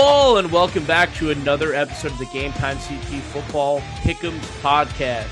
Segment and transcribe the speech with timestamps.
[0.00, 5.26] all, and welcome back to another episode of the Game Time CT Football Pick'ems podcast.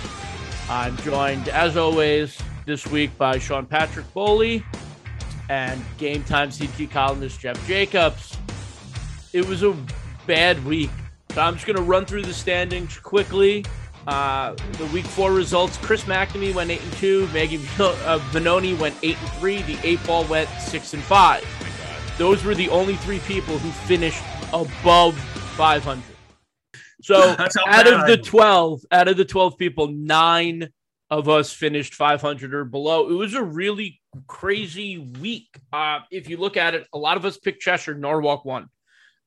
[0.69, 4.65] I'm joined, as always, this week by Sean Patrick Foley
[5.49, 8.37] and Game Time CT columnist Jeff Jacobs.
[9.33, 9.77] It was a
[10.27, 10.91] bad week,
[11.31, 13.65] so I'm just going to run through the standings quickly.
[14.09, 18.97] Uh, the week four results: Chris McNamee went eight and two, Maggie uh, Vanoni went
[19.05, 21.45] eight and three, the eight ball went six and five.
[22.19, 25.17] Those were the only three people who finished above
[25.57, 26.03] 500.
[27.03, 30.69] So out of the 12, out of the 12 people, nine
[31.11, 33.09] of us finished 500 or below.
[33.09, 35.49] It was a really crazy week.
[35.73, 38.69] Uh, if you look at it, a lot of us picked Cheshire, Norwalk won.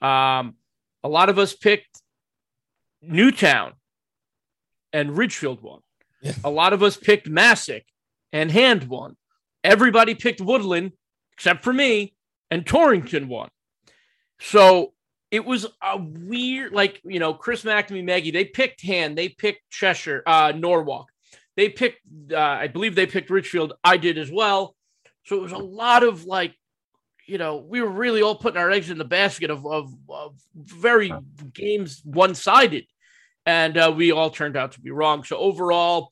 [0.02, 0.56] Um,
[1.04, 2.02] a lot of us picked
[3.02, 3.74] Newtown,
[4.92, 5.80] and Ridgefield won.
[6.22, 6.34] Yeah.
[6.44, 7.84] A lot of us picked Masuk,
[8.34, 9.16] and Hand won.
[9.64, 10.92] Everybody picked Woodland,
[11.34, 12.14] except for me,
[12.52, 13.50] and Torrington won.
[14.42, 14.94] So
[15.32, 19.70] it was a weird, like, you know, Chris McNamee, Maggie, they picked Hand, they picked
[19.70, 21.10] Cheshire, uh, Norwalk.
[21.56, 23.74] They picked, uh, I believe they picked Ridgefield.
[23.84, 24.76] I did as well.
[25.26, 26.56] So it was a lot of like,
[27.28, 30.36] you know, we were really all putting our eggs in the basket of, of, of
[30.56, 31.14] very
[31.54, 32.86] games one sided.
[33.46, 35.24] And uh, we all turned out to be wrong.
[35.24, 36.12] So overall,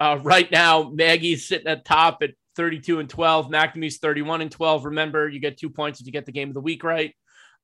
[0.00, 3.50] uh, right now, Maggie's sitting at top at 32 and 12.
[3.50, 4.86] McNamee's 31 and 12.
[4.86, 7.14] Remember, you get two points if you get the game of the week right.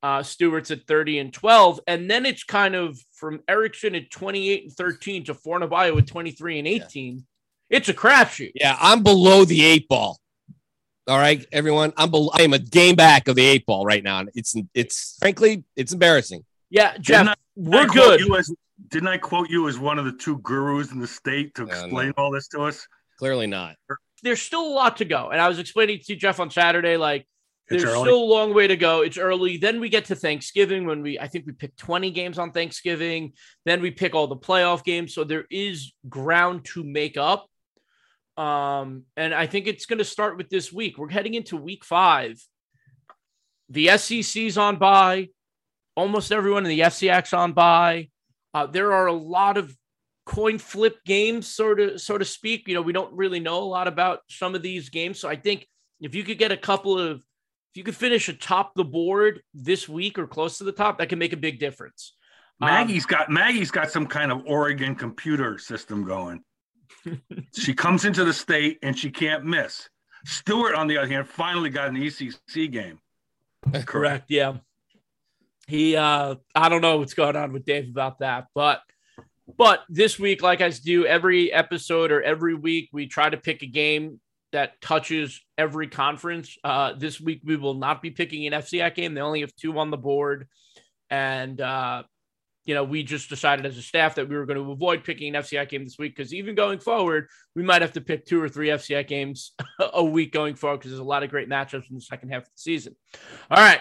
[0.03, 1.81] Uh, Stewart's at 30 and 12.
[1.87, 6.59] And then it's kind of from Erickson at 28 and 13 to Fornabayo at 23
[6.59, 7.15] and 18.
[7.15, 7.21] Yeah.
[7.71, 8.53] It's a crapshoot.
[8.55, 10.19] Yeah, I'm below the eight ball.
[11.07, 11.93] All right, everyone.
[11.97, 14.21] I'm below, I am a game back of the eight ball right now.
[14.21, 16.45] And It's it's frankly it's embarrassing.
[16.71, 18.21] Yeah, Jeff, I, we're good.
[18.39, 18.55] As,
[18.89, 22.09] didn't I quote you as one of the two gurus in the state to explain
[22.09, 22.13] no.
[22.17, 22.87] all this to us?
[23.19, 23.77] Clearly not
[24.25, 25.29] there's still a lot to go.
[25.31, 27.27] And I was explaining to Jeff on Saturday, like
[27.71, 28.05] it's there's early.
[28.05, 29.01] still a long way to go.
[29.01, 29.57] It's early.
[29.57, 33.33] Then we get to Thanksgiving when we, I think we pick 20 games on Thanksgiving.
[33.65, 35.15] Then we pick all the playoff games.
[35.15, 37.47] So there is ground to make up.
[38.37, 40.99] Um, and I think it's going to start with this week.
[40.99, 42.37] We're heading into week five.
[43.71, 45.29] The SEC's on by.
[45.97, 48.09] Almost everyone in the FCIAC on by.
[48.53, 49.75] Uh, there are a lot of
[50.27, 52.69] coin flip games, sort of, so to speak.
[52.69, 55.19] You know, we don't really know a lot about some of these games.
[55.19, 55.67] So I think
[56.01, 57.23] if you could get a couple of,
[57.75, 61.09] if you could finish atop the board this week or close to the top, that
[61.09, 62.15] can make a big difference.
[62.61, 66.45] Um, Maggie's um, got Maggie's got some kind of Oregon computer system going.
[67.59, 69.89] she comes into the state and she can't miss.
[70.25, 73.01] Stewart, on the other hand, finally got an ECC game.
[73.87, 74.31] Correct.
[74.31, 74.59] Yeah.
[75.67, 78.83] He, uh, I don't know what's going on with Dave about that, but
[79.59, 83.63] but this week, like I do every episode or every week, we try to pick
[83.63, 84.21] a game
[84.55, 86.57] that touches every conference.
[86.63, 89.13] Uh, this week, we will not be picking an FCI game.
[89.13, 90.47] They only have two on the board.
[91.11, 92.05] And, uh,
[92.65, 95.35] you know, we just decided as a staff that we were going to avoid picking
[95.35, 97.27] an FCI game this week because even going forward,
[97.57, 99.55] we might have to pick two or three FCI games
[99.93, 102.43] a week going forward because there's a lot of great matchups in the second half
[102.43, 102.95] of the season.
[103.51, 103.81] All right.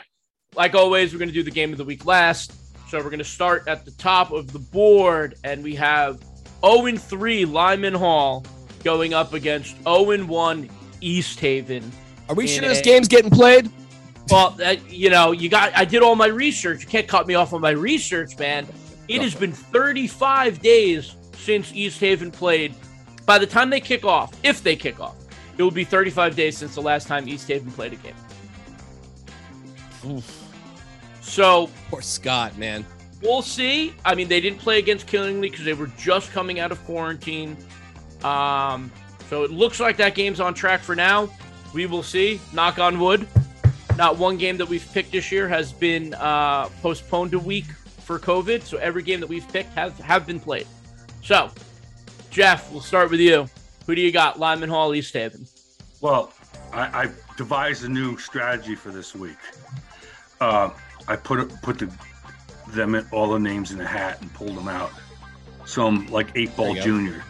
[0.55, 2.51] Like always, we're going to do the game of the week last.
[2.89, 6.19] So we're going to start at the top of the board, and we have
[6.65, 8.43] 0 3 Lyman Hall
[8.83, 10.69] going up against 0 1
[11.01, 11.91] East Haven.
[12.29, 13.69] Are we sure this a, game's getting played?
[14.29, 15.75] Well, uh, you know, you got.
[15.75, 16.81] I did all my research.
[16.81, 18.67] You can't cut me off on my research, man.
[19.07, 22.73] It has been 35 days since East Haven played.
[23.25, 25.15] By the time they kick off, if they kick off,
[25.57, 28.15] it will be 35 days since the last time East Haven played a game.
[30.05, 30.39] Oof.
[31.21, 32.85] So poor Scott, man.
[33.21, 33.93] We'll see.
[34.03, 37.55] I mean, they didn't play against Killingly because they were just coming out of quarantine.
[38.23, 38.91] Um,
[39.29, 41.29] so it looks like that game's on track for now.
[41.73, 42.39] We will see.
[42.53, 43.27] Knock on wood.
[43.97, 47.65] Not one game that we've picked this year has been uh, postponed a week
[47.99, 48.63] for COVID.
[48.63, 50.67] So every game that we've picked have, have been played.
[51.21, 51.49] So,
[52.29, 53.47] Jeff, we'll start with you.
[53.85, 54.39] Who do you got?
[54.39, 55.45] Lyman Hall, East Haven.
[56.01, 56.33] Well,
[56.71, 59.37] I, I devised a new strategy for this week.
[60.41, 60.69] Uh,
[61.07, 61.91] I put put the
[62.69, 64.91] them in, all the names in a hat and pulled them out.
[65.65, 66.81] Some like eight ball There go.
[66.81, 67.23] junior.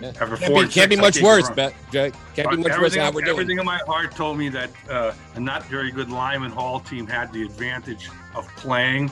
[0.00, 0.08] Yeah.
[0.08, 2.12] After Can't be, can't be much worse, her a- but Jack.
[2.34, 3.30] Can't be much worse everything, than how we're doing.
[3.32, 7.06] everything in my heart told me that uh, a not very good Lyman Hall team
[7.06, 9.10] had the advantage of playing,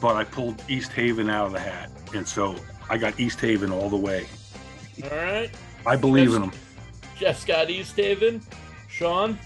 [0.00, 2.56] but I pulled East Haven out of the hat, and so
[2.88, 4.26] I got East Haven all the way.
[5.04, 5.50] All right.
[5.84, 6.36] I believe Yes.
[6.36, 6.52] in them.
[7.18, 8.40] Jeff Scott East Haven.
[8.88, 9.38] Sean.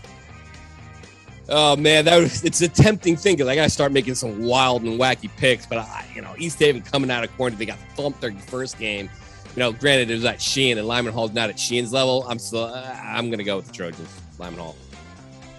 [1.49, 4.41] Oh man, that was, it's a tempting thing because I got to start making some
[4.45, 5.67] wild and wacky picks.
[5.67, 8.79] But I, you know, East Haven coming out of quarantine, they got thumped their first
[8.79, 9.11] game.
[9.57, 12.25] You know, granted it was at Sheehan and Lyman Hall's not at Sheehan's level.
[12.29, 14.77] I'm still, uh, I'm gonna go with the Trojans, Lyman Hall.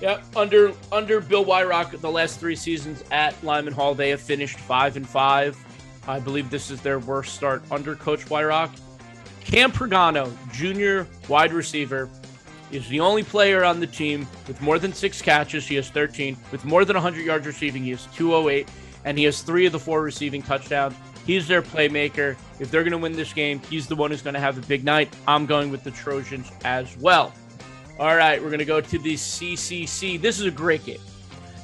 [0.02, 4.58] Yep, under under Bill Wyrock, the last three seasons at Lyman Hall, they have finished
[4.60, 5.58] five and five.
[6.08, 8.72] I believe this is their worst start under Coach Wyrock.
[9.44, 12.10] Cam Pregano, junior wide receiver,
[12.72, 15.68] is the only player on the team with more than six catches.
[15.68, 16.38] He has 13.
[16.52, 18.70] With more than 100 yards receiving, he has 208,
[19.06, 20.96] and he has three of the four receiving touchdowns.
[21.26, 22.36] He's their playmaker.
[22.60, 24.62] If they're going to win this game, he's the one who's going to have a
[24.62, 25.14] big night.
[25.28, 27.34] I'm going with the Trojans as well.
[28.00, 30.20] All right, we're going to go to the CCC.
[30.20, 31.00] This is a great game.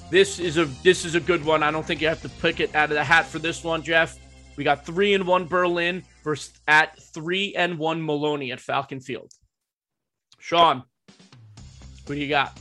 [0.10, 1.64] This is a this is a good one.
[1.64, 3.84] I don't think you have to pick it out of the hat for this one,
[3.84, 4.18] Jeff.
[4.56, 9.32] We got three and one Berlin versus at three and one Maloney at Falcon Field.
[10.40, 10.84] Sean,
[12.08, 12.58] who do you got?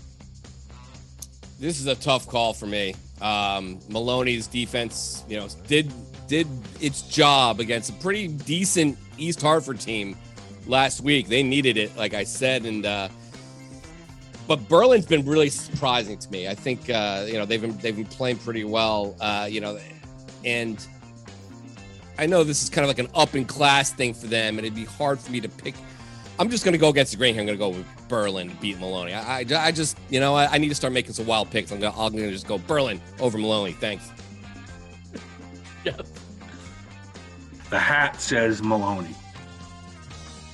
[1.60, 2.94] This is a tough call for me.
[3.20, 5.92] Um, Maloney's defense, you know, did
[6.26, 6.46] did
[6.80, 10.16] its job against a pretty decent East Hartford team
[10.66, 11.28] last week.
[11.28, 13.08] They needed it, like I said, and uh,
[14.46, 16.48] but Berlin's been really surprising to me.
[16.48, 19.16] I think uh, you know they've been they've been playing pretty well.
[19.20, 19.78] Uh, you know,
[20.44, 20.84] and
[22.18, 24.66] I know this is kind of like an up in class thing for them, and
[24.66, 25.74] it'd be hard for me to pick.
[26.38, 27.40] I'm just going to go against the grain here.
[27.40, 29.14] I'm going to go with Berlin to beat Maloney.
[29.14, 31.72] I, I, I just, you know, I, I need to start making some wild picks.
[31.72, 33.72] I'm going to just go Berlin over Maloney.
[33.72, 34.10] Thanks.
[35.84, 36.15] Jeff.
[37.70, 39.14] The hat says Maloney.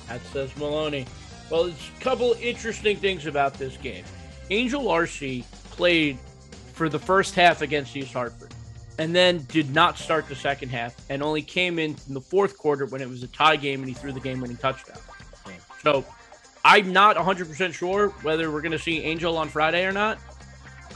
[0.07, 1.05] That says Maloney.
[1.49, 4.03] Well, there's a couple interesting things about this game.
[4.49, 6.17] Angel Arcee played
[6.73, 8.53] for the first half against East Hartford
[8.99, 12.57] and then did not start the second half and only came in in the fourth
[12.57, 14.97] quarter when it was a tie game and he threw the game winning touchdown.
[15.81, 16.05] So
[16.65, 20.19] I'm not 100% sure whether we're going to see Angel on Friday or not.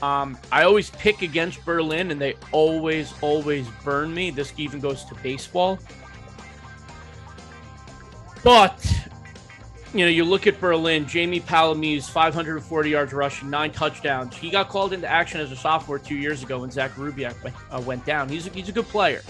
[0.01, 4.29] Um, I always pick against Berlin and they always, always burn me.
[4.29, 5.79] This even goes to baseball.
[8.47, 9.09] But
[9.93, 14.37] you know, you look at Berlin, Jamie Palamise, 540 yards rushing, nine touchdowns.
[14.37, 17.35] He got called into action as a sophomore two years ago when Zach Rubiak
[17.83, 18.29] went, uh, down.
[18.29, 19.21] He's a, he's a good player.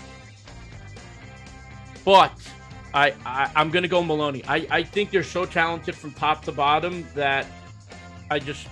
[2.06, 2.32] But
[2.94, 4.44] I, I I'm gonna go Maloney.
[4.48, 7.48] I, I think they're so talented from top to bottom that
[8.30, 8.68] I just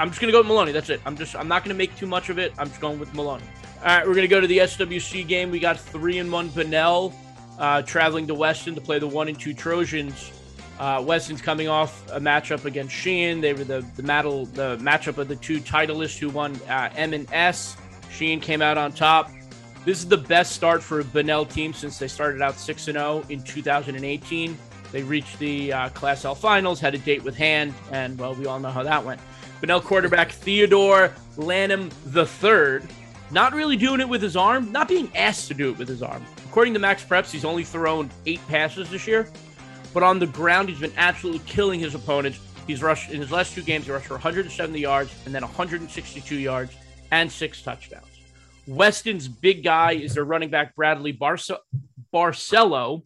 [0.00, 0.72] I'm just gonna go with Maloney.
[0.72, 1.02] That's it.
[1.06, 2.52] I'm just I'm not gonna make too much of it.
[2.58, 3.44] I'm just going with Maloney.
[3.78, 5.52] All right, we're gonna go to the SWC game.
[5.52, 7.14] We got three and one Bunnell
[7.58, 10.32] uh, traveling to Weston to play the one and two Trojans.
[10.78, 13.40] Uh, Weston's coming off a matchup against Sheehan.
[13.40, 17.12] They were the the, battle, the matchup of the two titleists who won uh, M
[17.12, 17.76] and S.
[18.10, 19.30] Sheehan came out on top.
[19.84, 23.24] This is the best start for a Bunnell team since they started out 6 0
[23.28, 24.58] in 2018.
[24.92, 28.46] They reached the uh, Class L finals, had a date with Hand, and well, we
[28.46, 29.20] all know how that went.
[29.60, 32.80] Bunnell quarterback Theodore Lanham III,
[33.30, 36.02] not really doing it with his arm, not being asked to do it with his
[36.02, 36.24] arm.
[36.44, 39.28] According to MaxPreps, he's only thrown eight passes this year,
[39.92, 42.38] but on the ground, he's been absolutely killing his opponents.
[42.66, 46.36] He's rushed in his last two games, he rushed for 170 yards and then 162
[46.36, 46.74] yards
[47.10, 48.06] and six touchdowns.
[48.66, 51.50] Weston's big guy is their running back, Bradley Barce-
[52.12, 53.02] Barcelo.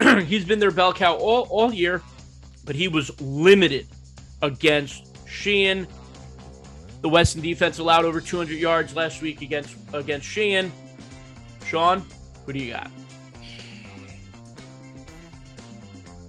[0.26, 2.02] He's been their bell cow all, all year,
[2.64, 3.88] but he was limited
[4.42, 5.86] against Sheehan.
[7.00, 10.72] The Weston defense allowed over 200 yards last week against against Sheehan.
[11.64, 12.04] Sean,
[12.44, 12.90] who do you got?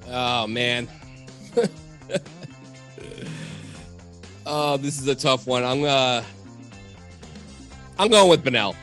[0.08, 0.88] Oh man.
[4.46, 5.64] oh, this is a tough one.
[5.64, 6.24] I'm uh
[7.98, 8.76] I'm going with Bunnell.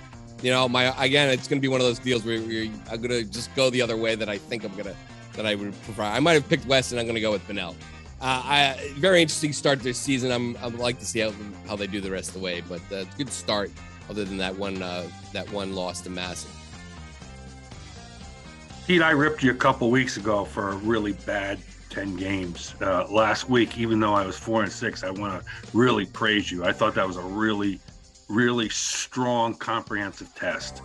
[0.42, 3.22] You know, my again, it's gonna be one of those deals where, where I'm gonna
[3.22, 4.94] just go the other way that I think I'm gonna
[5.34, 6.02] that I would prefer.
[6.02, 7.76] I might have picked West, and I'm gonna go with Bunnell.
[8.20, 10.32] Uh, I very interesting start to this season.
[10.32, 11.32] I'm I'd like to see how
[11.66, 13.70] how they do the rest of the way, but uh, good start.
[14.08, 16.48] Other than that one uh, that one loss to Massey.
[18.86, 21.58] Pete, I ripped you a couple weeks ago for a really bad
[21.90, 22.76] 10 games.
[22.80, 26.52] Uh, last week, even though I was four and six, I want to really praise
[26.52, 26.64] you.
[26.64, 27.80] I thought that was a really,
[28.28, 30.82] really strong, comprehensive test.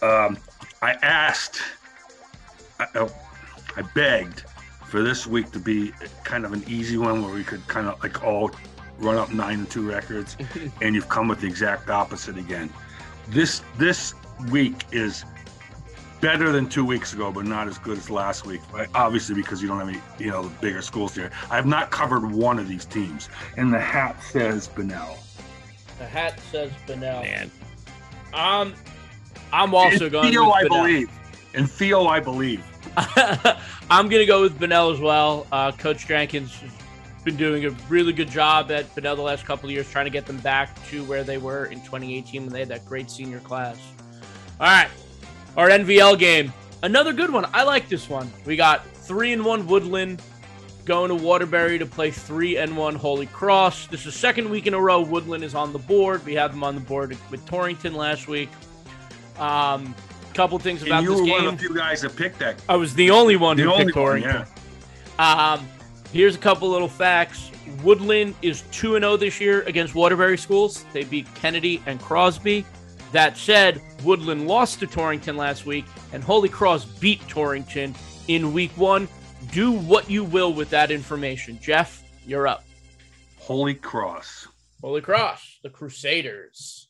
[0.00, 0.38] Um,
[0.80, 1.60] I asked,
[2.80, 3.14] I, oh,
[3.76, 4.45] I begged
[4.88, 5.92] for this week to be
[6.24, 8.50] kind of an easy one where we could kind of like all
[8.98, 10.36] run up nine and two records,
[10.82, 12.72] and you've come with the exact opposite again.
[13.28, 14.14] This this
[14.50, 15.24] week is
[16.20, 18.60] better than two weeks ago, but not as good as last week.
[18.72, 18.88] Right?
[18.94, 21.30] Obviously, because you don't have any, you know, bigger schools here.
[21.50, 25.18] I have not covered one of these teams, and the hat says Bunnell.
[25.98, 27.22] The hat says Bunnell.
[27.22, 27.50] Man,
[28.32, 28.74] Um,
[29.52, 30.30] I'm also and going.
[30.30, 30.84] Theo, with I Bunnell.
[30.86, 31.10] believe.
[31.54, 32.62] And Theo, I believe.
[32.96, 35.46] I'm going to go with Bunnell as well.
[35.52, 36.70] Uh, Coach Jenkins has
[37.24, 40.10] been doing a really good job at Bunnell the last couple of years, trying to
[40.10, 43.40] get them back to where they were in 2018 when they had that great senior
[43.40, 43.78] class.
[44.60, 44.88] All right,
[45.56, 47.44] our NVL game, another good one.
[47.52, 48.32] I like this one.
[48.46, 50.22] We got three and one Woodland
[50.86, 53.88] going to Waterbury to play three and one Holy Cross.
[53.88, 55.02] This is second week in a row.
[55.02, 56.24] Woodland is on the board.
[56.24, 58.48] We have them on the board with Torrington last week.
[59.38, 59.94] Um,
[60.36, 61.34] couple things about And you this were game.
[61.44, 62.60] one of the few guys that picked that.
[62.68, 64.46] I was the only one The who only picked one, Torrington.
[65.18, 65.52] yeah.
[65.54, 65.66] Um,
[66.12, 67.50] here's a couple little facts.
[67.82, 70.84] Woodland is 2 0 this year against Waterbury schools.
[70.92, 72.64] They beat Kennedy and Crosby.
[73.12, 77.94] That said, Woodland lost to Torrington last week, and Holy Cross beat Torrington
[78.28, 79.08] in week one.
[79.52, 81.58] Do what you will with that information.
[81.62, 82.64] Jeff, you're up.
[83.38, 84.48] Holy Cross.
[84.82, 86.88] Holy Cross, the Crusaders.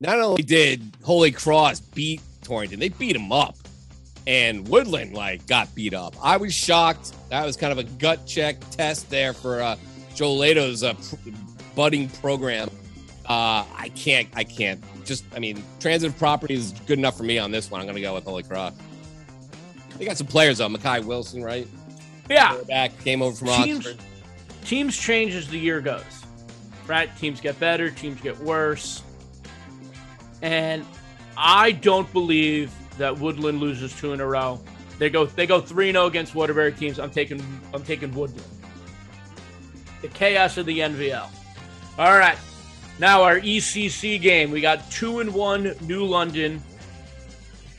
[0.00, 3.56] not only did Holy Cross beat Torrington, they beat him up.
[4.26, 6.14] And Woodland like got beat up.
[6.22, 7.12] I was shocked.
[7.28, 9.76] That was kind of a gut check test there for uh,
[10.14, 11.30] Joe Lato's uh, pr-
[11.74, 12.70] budding program.
[13.28, 14.26] Uh, I can't.
[14.34, 14.82] I can't.
[15.04, 15.24] Just.
[15.36, 17.80] I mean, transitive property is good enough for me on this one.
[17.82, 18.72] I'm going to go with Holy Cross.
[19.98, 20.68] They got some players though.
[20.68, 21.68] Makai Wilson, right?
[22.30, 24.00] Yeah, Back came over from Teams- Oxford.
[24.64, 26.02] teams change as the year goes,
[26.86, 27.14] right?
[27.18, 29.02] Teams get better, teams get worse.
[30.40, 30.84] And
[31.36, 34.60] I don't believe that Woodland loses two in a row.
[34.98, 36.98] They go they go 3-0 against Waterbury teams.
[36.98, 38.44] I'm taking I'm taking Woodland.
[40.02, 41.28] The chaos of the NVL.
[41.98, 42.38] All right.
[42.98, 44.50] Now our ECC game.
[44.50, 46.62] We got 2 and 1 New London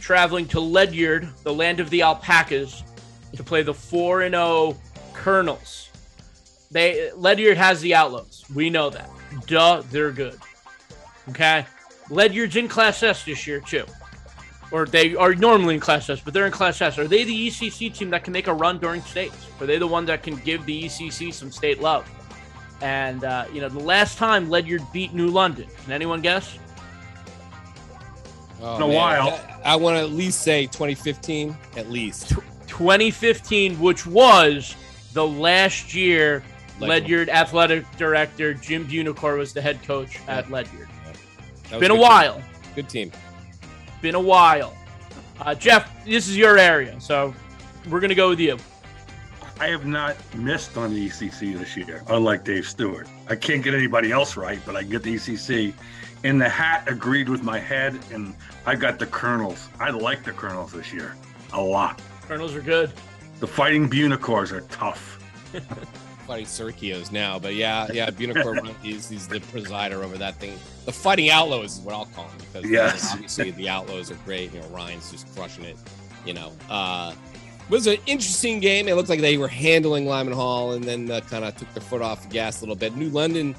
[0.02, 2.84] traveling to Ledyard, the land of the alpacas,
[3.36, 4.78] to play the 4 and 0
[5.14, 5.90] Colonels.
[6.72, 8.44] They Ledyard has the Outlaws.
[8.54, 9.10] We know that.
[9.48, 10.40] Duh, they're good.
[11.30, 11.66] Okay,
[12.10, 13.86] Ledyard's in Class S this year too,
[14.72, 16.98] or they are normally in Class S, but they're in Class S.
[16.98, 19.48] Are they the ECC team that can make a run during states?
[19.60, 22.10] Are they the one that can give the ECC some state love?
[22.82, 26.58] And uh, you know, the last time Ledyard beat New London, can anyone guess?
[28.62, 28.96] Oh, In a man.
[28.96, 29.30] while.
[29.64, 32.30] I, I want to at least say 2015, at least.
[32.68, 34.76] 2015, which was
[35.14, 36.44] the last year
[36.80, 36.90] Ledyard.
[37.04, 40.90] Ledyard athletic director Jim Buonocore was the head coach at Ledyard.
[41.70, 42.02] That Been a good.
[42.02, 42.42] while.
[42.76, 43.12] Good team.
[44.02, 44.76] Been a while.
[45.40, 47.34] Uh, Jeff, this is your area, so
[47.90, 48.58] we're gonna go with you.
[49.60, 53.08] I have not missed on the ECC this year, unlike Dave Stewart.
[53.30, 55.74] I can't get anybody else right, but I get the ECC.
[56.24, 59.70] And the hat agreed with my head, and I got the Colonels.
[59.80, 61.16] I like the Colonels this year
[61.54, 62.02] a lot.
[62.28, 62.92] Colonels are good.
[63.40, 65.20] The Fighting Buonocores are tough.
[66.26, 70.58] Fighting Serkios now, but yeah, yeah, Buonocore he's, he's the presider over that thing.
[70.86, 73.14] The Fighting Outlaws is what I'll call him because Yes.
[73.14, 74.54] obviously the Outlaws are great.
[74.54, 75.78] You know, Ryan's just crushing it.
[76.26, 77.14] You know, uh,
[77.68, 78.88] it was an interesting game.
[78.88, 81.84] It looked like they were handling Lyman Hall, and then uh, kind of took their
[81.84, 82.96] foot off the gas a little bit.
[82.96, 83.56] New London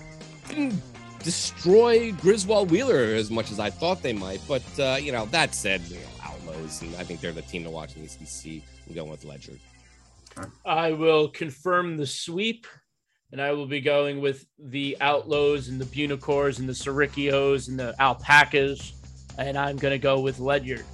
[0.49, 0.81] didn't
[1.23, 5.55] destroy Griswold Wheeler as much as I thought they might, but uh, you know, that
[5.55, 8.63] said, you know, Outlaws, and I think they're the team to watch in the ECC.
[8.89, 9.59] I'm going with Ledyard.
[10.65, 12.67] I will confirm the sweep,
[13.33, 17.79] and I will be going with the Outlaws and the Buonocores and the Sirikios and
[17.79, 18.93] the Alpacas,
[19.39, 20.85] and I'm going to go with Ledyard.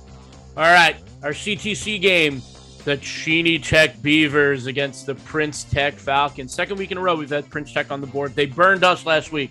[0.57, 2.43] All right, our CTC game,
[2.85, 6.55] the Cheney Tech Beavers against the Prince Tech Falcons.
[6.55, 8.35] Second week in a row, we've had Prince Tech on the board.
[8.35, 9.51] They burned us last week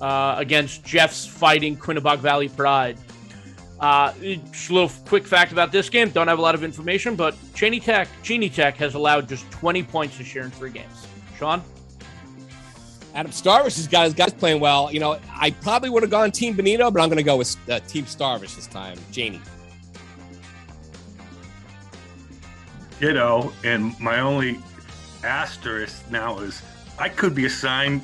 [0.00, 2.98] uh, against Jeff's fighting Quinebaug Valley Pride.
[3.80, 4.12] Uh,
[4.50, 6.10] just a little quick fact about this game.
[6.10, 9.82] Don't have a lot of information, but Cheney Tech, Cheney Tech has allowed just 20
[9.84, 11.06] points this year in three games.
[11.36, 11.62] Sean?
[13.14, 14.92] Adam Starvish has got his guys playing well.
[14.92, 17.56] You know, I probably would have gone Team Benito, but I'm going to go with
[17.70, 18.98] uh, Team Starvish this time.
[19.12, 19.40] Janie.
[23.00, 24.58] You know, and my only
[25.22, 26.62] asterisk now is
[26.98, 28.02] I could be assigned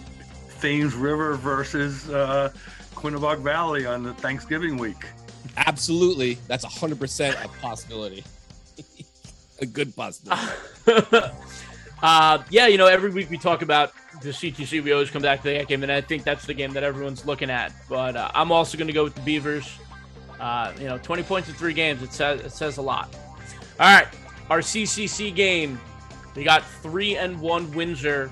[0.61, 2.53] Thames River versus uh,
[2.95, 5.05] Quinebaug Valley on the Thanksgiving week.
[5.57, 6.39] Absolutely.
[6.47, 8.25] That's 100% a possibility.
[9.61, 10.43] a good possibility.
[12.03, 14.83] uh, yeah, you know, every week we talk about the CTC.
[14.83, 17.25] We always come back to that game, and I think that's the game that everyone's
[17.27, 17.73] looking at.
[17.89, 19.79] But uh, I'm also going to go with the Beavers.
[20.41, 22.03] Uh, you know, 20 points in three games.
[22.03, 23.15] It says it says a lot.
[23.79, 24.09] All right,
[24.51, 25.81] our CCC game.
[26.35, 28.31] We got three and one Windsor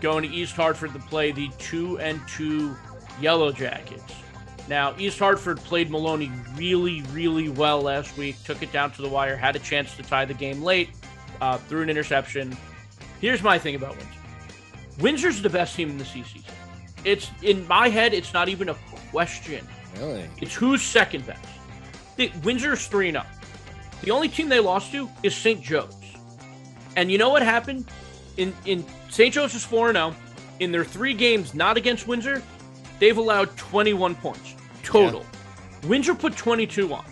[0.00, 2.76] going to East Hartford to play the two and two
[3.20, 4.14] Yellow Jackets.
[4.68, 9.08] Now, East Hartford played Maloney really, really well last week, took it down to the
[9.08, 10.90] wire, had a chance to tie the game late,
[11.40, 12.54] uh, threw an interception.
[13.20, 14.18] Here's my thing about Windsor
[15.00, 16.42] Windsor's the best team in the CCC.
[17.04, 18.76] It's in my head, it's not even a
[19.10, 19.66] question.
[19.96, 20.28] Really?
[20.42, 21.44] It's who's second best.
[22.16, 23.24] The, Windsor's 3 0.
[24.02, 25.62] The only team they lost to is St.
[25.62, 25.94] Joe's.
[26.96, 27.86] And you know what happened?
[28.36, 29.32] In in St.
[29.32, 30.14] Joe's is 4 0.
[30.60, 32.42] In their three games not against Windsor,
[32.98, 34.54] they've allowed 21 points
[34.88, 35.20] total.
[35.82, 35.88] Yeah.
[35.88, 37.04] Windsor put 22 on.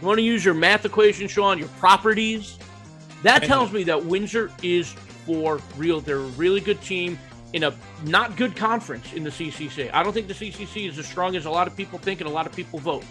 [0.00, 2.58] You want to use your math equation, Sean, your properties?
[3.22, 4.92] That tells me that Windsor is
[5.26, 6.00] for real.
[6.00, 7.18] They're a really good team
[7.52, 7.74] in a
[8.04, 9.90] not good conference in the CCC.
[9.92, 12.30] I don't think the CCC is as strong as a lot of people think and
[12.30, 13.04] a lot of people vote.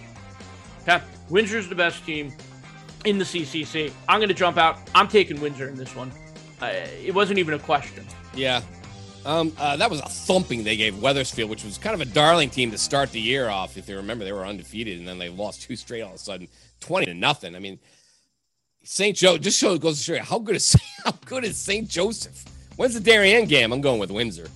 [0.82, 1.04] Okay?
[1.30, 2.34] Windsor's the best team
[3.06, 3.92] in the CCC.
[4.08, 4.80] I'm going to jump out.
[4.96, 6.12] I'm taking Windsor in this one.
[6.62, 6.68] Uh,
[7.04, 8.06] it wasn't even a question.
[8.34, 8.62] Yeah.
[9.26, 12.50] Um, uh, that was a thumping they gave Wethersfield, which was kind of a darling
[12.50, 13.78] team to start the year off.
[13.78, 16.20] If you remember, they were undefeated and then they lost two straight all of a
[16.20, 16.48] sudden,
[16.80, 17.56] 20 to nothing.
[17.56, 17.80] I mean,
[18.84, 19.16] St.
[19.16, 21.88] Joe just shows goes to show you how good is how good is St.
[21.88, 22.46] Joseph.
[22.78, 23.74] When's the Darien game?
[23.74, 24.48] I'm going with Windsor.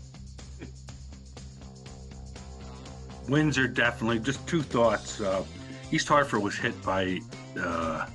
[3.27, 4.20] Windsor definitely.
[4.20, 5.20] Just two thoughts.
[5.20, 5.43] Uh,
[5.91, 7.20] East Hartford was hit by
[7.60, 8.08] uh,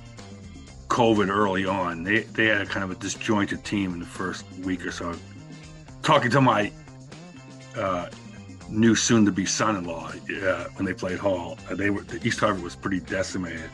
[0.87, 2.03] COVID early on.
[2.03, 5.15] They they had a kind of a disjointed team in the first week or so.
[6.03, 6.71] Talking to my
[7.75, 8.07] uh,
[8.69, 10.11] new soon-to-be son-in-law
[10.43, 13.69] uh, when they played Hall, uh, they were the East Hartford was pretty decimated.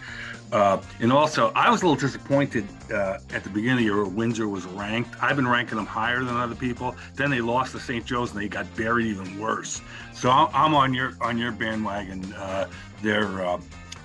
[0.51, 3.98] Uh, and also, I was a little disappointed uh, at the beginning of the year
[3.98, 5.15] where Windsor was ranked.
[5.22, 6.96] I've been ranking them higher than other people.
[7.15, 8.05] Then they lost to St.
[8.05, 9.82] Joe's and they got buried even worse.
[10.13, 12.70] So I'm on your on your bandwagon uh,
[13.01, 13.60] there, uh,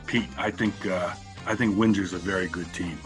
[0.06, 0.28] Pete.
[0.38, 1.14] I think uh,
[1.46, 2.98] I think Windsor's a very good team.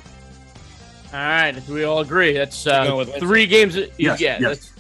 [1.13, 2.33] All right, we all agree.
[2.33, 3.77] That's uh, three games.
[3.99, 4.73] Yes, yeah, yes.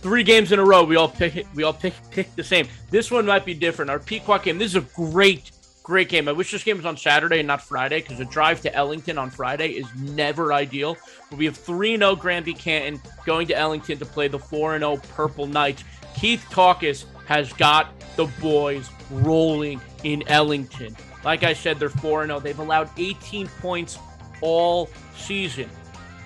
[0.00, 0.84] Three games in a row.
[0.84, 1.36] We all pick.
[1.36, 2.68] it, We all pick pick the same.
[2.90, 3.90] This one might be different.
[3.90, 4.58] Our Pequot game.
[4.58, 5.50] This is a great
[5.88, 6.28] Great game.
[6.28, 9.16] I wish this game was on Saturday and not Friday because a drive to Ellington
[9.16, 10.98] on Friday is never ideal.
[11.30, 14.98] But we have 3 0 Granby Canton going to Ellington to play the 4 0
[15.14, 15.84] Purple Knights.
[16.14, 20.94] Keith Caucus has got the boys rolling in Ellington.
[21.24, 22.38] Like I said, they're 4 0.
[22.40, 23.98] They've allowed 18 points
[24.42, 25.70] all season.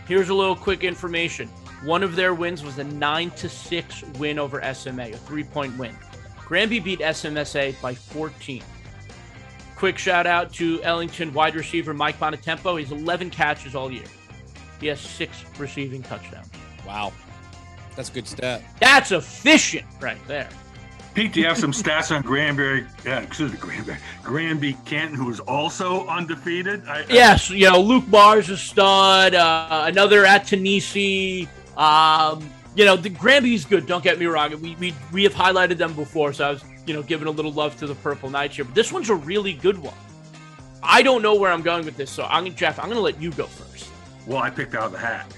[0.09, 1.49] Here's a little quick information.
[1.85, 5.77] One of their wins was a 9 to 6 win over SMSA, a three point
[5.77, 5.97] win.
[6.47, 8.62] Granby beat SMSA by 14.
[9.75, 12.79] Quick shout out to Ellington wide receiver Mike Bonatempo.
[12.79, 14.05] He's 11 catches all year.
[14.81, 16.49] He has six receiving touchdowns.
[16.87, 17.12] Wow.
[17.97, 18.62] That's a good stat.
[18.79, 20.49] That's efficient right there.
[21.14, 22.87] Pete, do you have some stats on Granbury?
[23.05, 23.99] Yeah, excuse me, Granbury.
[24.23, 26.87] Granby Canton, who is also undefeated.
[26.87, 29.35] I, yes, you know Luke Barr's a stud.
[29.35, 31.49] Uh, another at Tennessee.
[31.77, 33.87] Um, you know the Granby's good.
[33.87, 34.61] Don't get me wrong.
[34.61, 37.53] We, we we have highlighted them before, so I was you know, giving a little
[37.53, 38.65] love to the Purple Knights here.
[38.65, 39.95] But this one's a really good one.
[40.83, 42.79] I don't know where I'm going with this, so I'm gonna Jeff.
[42.79, 43.89] I'm gonna let you go first.
[44.27, 45.33] Well, I picked out the hat.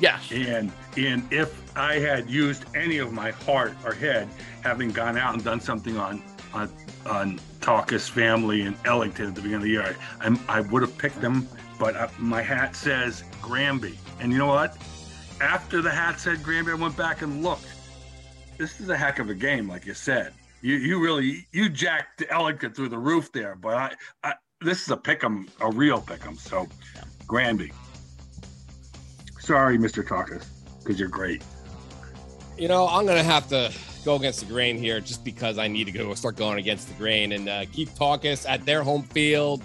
[0.00, 0.30] Yes.
[0.32, 4.28] And and if I had used any of my heart or head,
[4.62, 6.22] having gone out and done something on
[6.54, 6.70] on
[7.04, 10.96] on Taukus family in Ellington at the beginning of the year, I, I would have
[10.96, 11.46] picked them.
[11.78, 14.78] But I, my hat says Granby, and you know what?
[15.40, 17.66] After the hat said Granby, I went back and looked.
[18.58, 20.32] This is a heck of a game, like you said
[20.66, 23.54] you you really you jacked Ellington through the roof there.
[23.54, 23.92] But I,
[24.24, 26.38] I this is a pick'em, a real pick'em.
[26.38, 26.68] So,
[27.26, 27.72] Granby.
[29.38, 30.04] Sorry, Mr.
[30.04, 30.46] Taukus,
[30.78, 31.44] because you're great.
[32.58, 33.72] You know, I'm gonna have to
[34.04, 36.94] go against the grain here, just because I need to go start going against the
[36.94, 39.62] grain and uh, keep Taukus at their home field.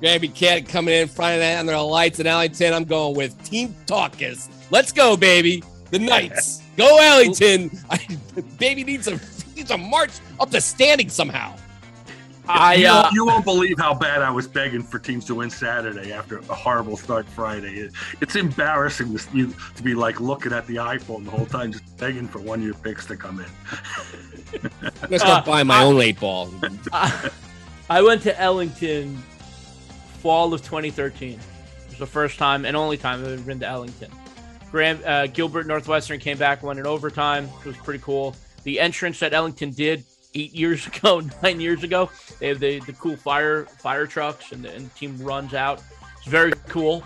[0.00, 2.72] Granby Cat coming in, finding that under the lights in Ellington.
[2.72, 4.48] I'm going with Team Taukus.
[4.70, 5.62] Let's go, baby.
[5.90, 6.62] The Knights.
[6.76, 7.70] go Ellington.
[7.90, 7.98] I,
[8.58, 9.20] baby needs a
[9.56, 11.54] needs a march up the standing somehow.
[12.50, 15.50] I, you, uh, you, won't believe how bad I was begging for teams to win
[15.50, 17.74] Saturday after a horrible start Friday.
[17.74, 21.72] It, it's embarrassing to, you, to be like looking at the iPhone the whole time,
[21.72, 24.70] just begging for one of your picks to come in.
[24.82, 26.50] I'm gonna start uh, buying my I, own eight ball.
[26.90, 27.30] I,
[27.90, 29.16] I went to Ellington
[30.20, 31.32] fall of 2013.
[31.32, 31.38] It
[31.90, 34.10] was the first time and only time I've ever been to Ellington.
[34.70, 37.48] Graham, uh, Gilbert Northwestern came back, won in overtime.
[37.60, 38.34] It was pretty cool
[38.68, 40.04] the entrance that Ellington did
[40.34, 42.10] eight years ago, nine years ago.
[42.38, 45.82] They have the, the cool fire fire trucks, and the, and the team runs out.
[46.18, 47.02] It's very cool.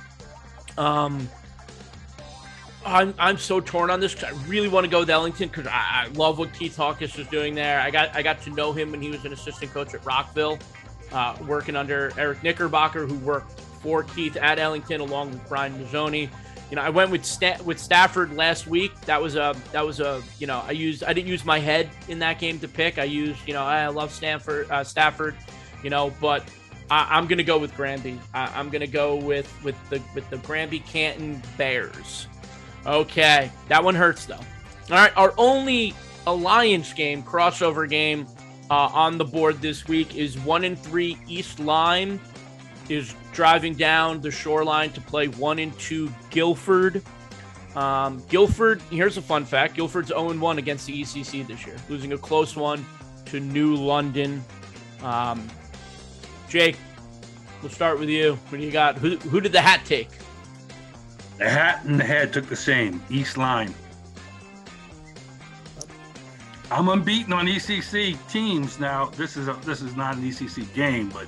[0.76, 1.28] Um,
[2.84, 5.68] I'm I'm so torn on this because I really want to go with Ellington because
[5.68, 7.80] I, I, love what Keith Taukus is doing there.
[7.80, 10.58] I got I got to know him when he was an assistant coach at Rockville,
[11.12, 16.28] uh, working under Eric Knickerbocker, who worked for Keith at Ellington along with Brian Mazzoni.
[16.72, 18.98] You know, I went with with Stafford last week.
[19.02, 21.90] That was a that was a you know I used I didn't use my head
[22.08, 22.98] in that game to pick.
[22.98, 25.36] I used you know I love Stanford uh, Stafford,
[25.84, 26.48] you know, but
[26.90, 28.18] I, am gonna go with Granby.
[28.32, 32.26] I, am gonna go with with the with the Granby Canton Bears.
[32.86, 34.36] Okay, that one hurts though.
[34.36, 35.92] All right, our only
[36.26, 38.26] alliance game crossover game
[38.70, 42.18] uh, on the board this week is one and three East Lyme
[42.92, 47.02] is driving down the shoreline to play one and two Guilford.
[47.74, 52.12] Um, Guilford, here's a fun fact Guilford's 0 1 against the ECC this year, losing
[52.12, 52.84] a close one
[53.26, 54.44] to New London.
[55.02, 55.48] Um,
[56.48, 56.76] Jake,
[57.62, 58.34] we'll start with you.
[58.48, 58.98] What do you got?
[58.98, 60.10] Who, who did the hat take?
[61.38, 63.74] The hat and the head took the same East Lyme.
[66.70, 69.06] I'm unbeaten on ECC teams now.
[69.06, 71.26] This is a, this is not an ECC game, but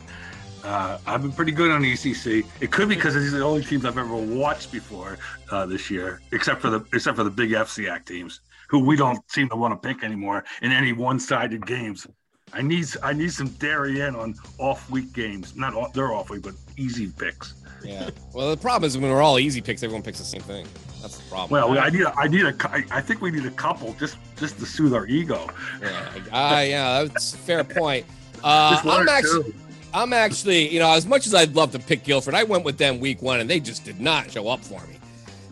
[0.65, 2.45] uh, I've been pretty good on ECC.
[2.61, 5.19] It could be because these are the only teams I've ever watched before
[5.51, 9.19] uh, this year, except for the except for the big FCIAC teams, who we don't
[9.31, 12.07] seem to want to pick anymore in any one-sided games.
[12.53, 16.31] I need I need some dairy in on off week games, not off, they're off
[16.31, 17.55] week, but easy picks.
[17.83, 18.11] Yeah.
[18.33, 20.67] Well, the problem is when we're all easy picks, everyone picks the same thing.
[21.03, 21.75] That's the problem.
[21.75, 22.55] Well, I need a, I need a
[22.91, 25.51] I think we need a couple just just to soothe our ego.
[25.83, 26.11] Yeah.
[26.33, 27.03] Uh, yeah.
[27.03, 28.07] That's a fair point.
[28.45, 29.45] Uh, I'm actually.
[29.45, 29.55] Two.
[29.95, 32.79] I'm actually, you know, as much as I'd love to pick Guilford, I went with
[32.79, 34.99] them week one and they just did not show up for me.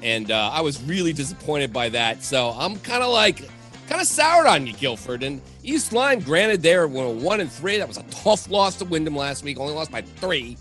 [0.02, 2.24] And uh, I was really disappointed by that.
[2.24, 3.48] So I'm kind of like,
[3.88, 5.22] kind of soured on you, Guilford.
[5.22, 7.78] And East Lyme, granted, they were one and three.
[7.78, 10.57] That was a tough loss to Windham last week, only lost by three.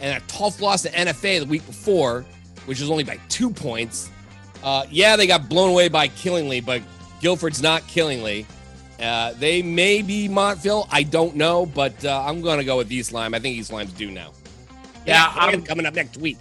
[0.00, 2.24] And a tough loss to NFA the week before,
[2.66, 4.10] which was only by two points.
[4.62, 6.82] Uh, yeah, they got blown away by Killingly, but
[7.20, 8.46] Guilford's not Killingly.
[9.00, 10.86] Uh, they may be Montville.
[10.90, 13.34] I don't know, but uh, I'm going to go with East Lyme.
[13.34, 14.32] I think East Lyme's due now.
[15.06, 16.38] Yeah, I'm coming up next week.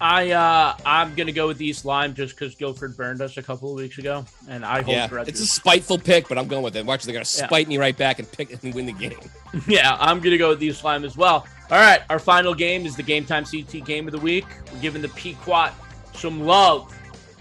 [0.00, 3.70] I uh, I'm gonna go with East Lyme just because Guilford burned us a couple
[3.70, 6.74] of weeks ago, and I hope yeah, it's a spiteful pick, but I'm going with
[6.76, 6.86] it.
[6.86, 7.68] Watch, they're gonna spite yeah.
[7.68, 9.18] me right back and pick and win the game.
[9.66, 11.44] Yeah, I'm gonna go with East Lyme as well.
[11.70, 14.46] All right, our final game is the Game Time CT Game of the Week.
[14.72, 15.72] We're giving the Pequot
[16.14, 16.96] some love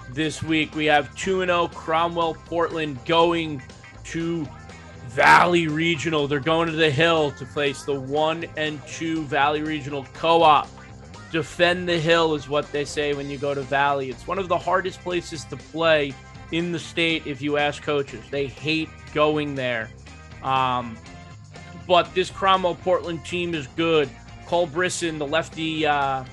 [0.10, 0.74] this week.
[0.74, 3.62] We have two and zero oh Cromwell Portland going
[4.12, 4.48] to
[5.08, 6.28] Valley Regional.
[6.28, 10.70] They're going to the Hill to face the one and two Valley Regional co op.
[11.32, 14.10] Defend the Hill is what they say when you go to Valley.
[14.10, 16.14] It's one of the hardest places to play
[16.52, 18.24] in the state if you ask coaches.
[18.32, 19.90] They hate going there.
[20.44, 20.98] Um,
[21.88, 24.10] but this Cromwell Portland team is good.
[24.46, 26.24] Cole Brisson, the lefty, uh,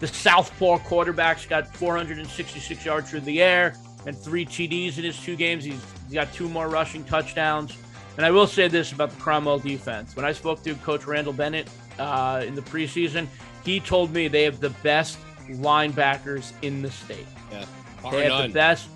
[0.00, 5.36] the Southpaw quarterback's got 466 yards through the air and three TDs in his two
[5.36, 5.64] games.
[5.64, 5.80] He's
[6.12, 7.76] got two more rushing touchdowns.
[8.16, 10.14] And I will say this about the Cromwell defense.
[10.14, 13.26] When I spoke to Coach Randall Bennett uh, in the preseason,
[13.64, 17.26] he told me they have the best linebackers in the state.
[17.50, 17.64] Yeah,
[18.10, 18.48] they have none.
[18.50, 18.88] the best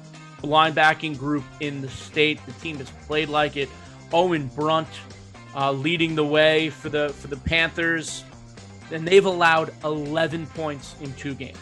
[0.43, 2.45] linebacking group in the state.
[2.47, 3.69] The team has played like it.
[4.13, 4.89] Owen Brunt
[5.55, 8.25] uh, leading the way for the for the Panthers,
[8.93, 11.59] and they've allowed 11 points in two games.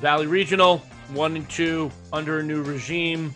[0.00, 0.82] Valley Regional
[1.12, 3.34] one and two under a new regime.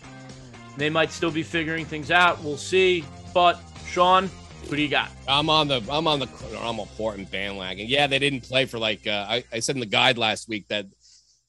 [0.77, 2.41] They might still be figuring things out.
[2.43, 3.03] We'll see.
[3.33, 4.29] But Sean,
[4.69, 5.09] who do you got?
[5.27, 6.27] I'm on the I'm on the
[6.59, 7.87] I'm a Portland bandwagon.
[7.87, 10.67] Yeah, they didn't play for like uh, I, I said in the guide last week
[10.67, 10.85] that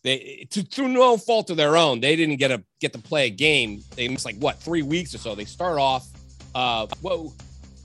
[0.02, 3.26] they to, through no fault of their own they didn't get a get to play
[3.26, 3.82] a game.
[3.96, 5.34] They missed like what three weeks or so.
[5.34, 6.08] They start off.
[6.54, 7.32] Uh, whoa,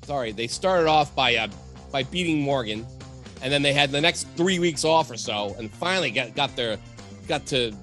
[0.04, 0.32] sorry.
[0.32, 1.48] They started off by uh,
[1.92, 2.86] by beating Morgan,
[3.42, 6.56] and then they had the next three weeks off or so, and finally got got
[6.56, 6.78] their
[7.28, 7.74] got to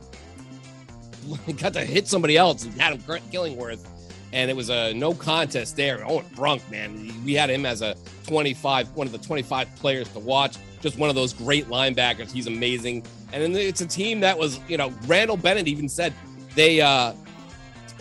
[1.59, 3.87] got to hit somebody else, Haddam Killingworth,
[4.33, 6.05] and it was a no contest there.
[6.07, 10.19] Oh, Brunk, man, we had him as a 25, one of the 25 players to
[10.19, 10.57] watch.
[10.81, 12.31] Just one of those great linebackers.
[12.31, 13.05] He's amazing.
[13.33, 16.15] And then it's a team that was, you know, Randall Bennett even said
[16.55, 17.13] they, uh,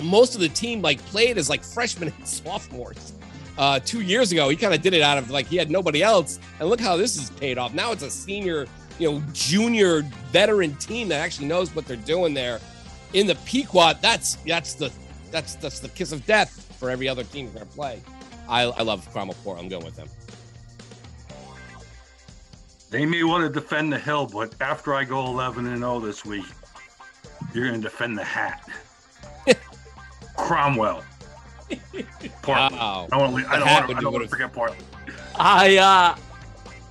[0.02, 3.14] most of the team like played as like freshmen and sophomores.
[3.58, 6.02] Uh, two years ago, he kind of did it out of like he had nobody
[6.02, 6.40] else.
[6.60, 7.74] And look how this has paid off.
[7.74, 12.34] Now it's a senior, you know, junior veteran team that actually knows what they're doing
[12.34, 12.62] there
[13.14, 14.92] in the Pequot, that's that's the
[15.32, 18.02] that's that's the kiss of death for every other team going to play.
[18.48, 19.60] I, I love Cromwell Port.
[19.60, 20.08] I'm going with them.
[22.90, 26.26] They may want to defend the hill, but after I go 11 and 0 this
[26.26, 26.46] week,
[27.54, 28.68] you're going to defend the hat.
[30.38, 31.04] Cromwell.
[32.42, 32.76] Portland.
[32.76, 33.08] Wow.
[33.12, 33.60] I don't, I
[34.02, 34.84] don't want to forget Portland.
[35.36, 36.16] I uh,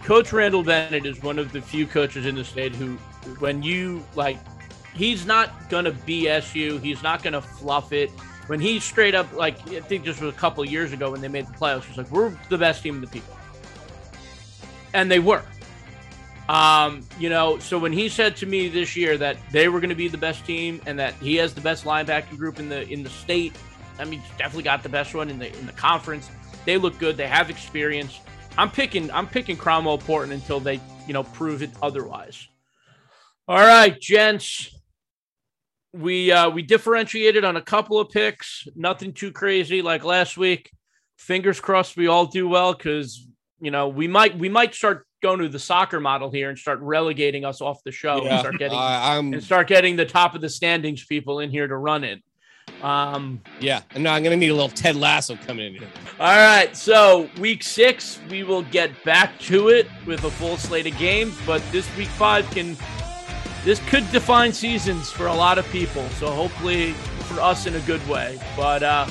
[0.05, 2.97] Coach Randall Bennett is one of the few coaches in the state who,
[3.41, 4.39] when you like
[4.99, 6.79] he's not gonna BS you.
[6.79, 8.11] He's not gonna fluff it.
[8.49, 11.29] When he straight up, like I think this was a couple years ago when they
[11.29, 13.35] made the playoffs, he's like, "We're the best team in the people,"
[14.93, 15.45] and they were.
[16.49, 19.91] Um, you know, so when he said to me this year that they were going
[19.91, 22.89] to be the best team and that he has the best linebacking group in the
[22.89, 23.55] in the state,
[23.99, 26.31] I mean, definitely got the best one in the in the conference.
[26.65, 27.17] They look good.
[27.17, 28.21] They have experience.
[28.57, 32.49] I'm picking I'm picking Cromwell Porton until they you know prove it otherwise.
[33.47, 34.78] All right, gents.
[35.93, 38.67] We uh, we differentiated on a couple of picks.
[38.77, 40.71] Nothing too crazy like last week.
[41.17, 43.27] Fingers crossed we all do well because
[43.61, 46.79] you know we might we might start going to the soccer model here and start
[46.81, 50.35] relegating us off the show Yeah, and start getting I'm and start getting the top
[50.35, 52.23] of the standings people in here to run it.
[52.83, 55.89] Um, yeah, and now I'm gonna need a little Ted Lasso coming in here.
[56.21, 60.87] all right, so week six we will get back to it with a full slate
[60.87, 62.77] of games, but this week five can
[63.69, 66.09] this could define seasons for a lot of people.
[66.17, 66.95] So hopefully
[67.29, 68.41] for us in a good way.
[68.57, 69.05] But uh,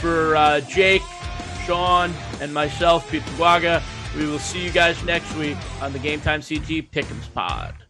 [0.00, 1.00] for uh, Jake,
[1.64, 3.82] Sean, and myself, Pete Guaga,
[4.14, 7.81] we will see you guys next week on the Game Time CT Pick'ems Pod.